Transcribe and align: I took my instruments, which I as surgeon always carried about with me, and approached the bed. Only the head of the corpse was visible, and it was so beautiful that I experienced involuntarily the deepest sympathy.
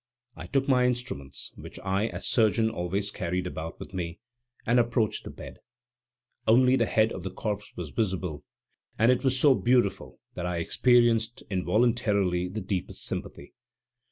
I 0.35 0.47
took 0.47 0.67
my 0.67 0.85
instruments, 0.85 1.51
which 1.57 1.77
I 1.81 2.07
as 2.07 2.25
surgeon 2.25 2.71
always 2.71 3.11
carried 3.11 3.45
about 3.45 3.79
with 3.79 3.93
me, 3.93 4.17
and 4.65 4.79
approached 4.79 5.25
the 5.25 5.29
bed. 5.29 5.59
Only 6.47 6.75
the 6.75 6.87
head 6.87 7.11
of 7.11 7.21
the 7.21 7.29
corpse 7.29 7.71
was 7.75 7.91
visible, 7.91 8.43
and 8.97 9.11
it 9.11 9.23
was 9.23 9.39
so 9.39 9.53
beautiful 9.53 10.17
that 10.33 10.47
I 10.47 10.57
experienced 10.57 11.43
involuntarily 11.51 12.47
the 12.47 12.61
deepest 12.61 13.05
sympathy. 13.05 13.53